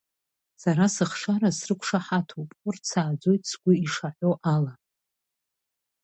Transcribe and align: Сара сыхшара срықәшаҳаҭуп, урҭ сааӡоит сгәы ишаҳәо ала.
Сара 0.61 0.85
сыхшара 0.95 1.49
срықәшаҳаҭуп, 1.57 2.49
урҭ 2.67 2.81
сааӡоит 2.91 3.43
сгәы 3.51 3.71
ишаҳәо 3.85 4.31
ала. 4.55 4.73